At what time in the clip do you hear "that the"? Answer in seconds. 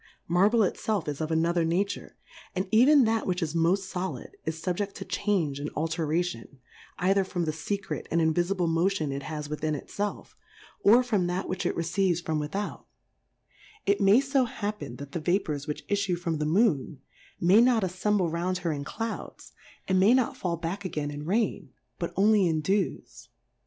14.95-15.19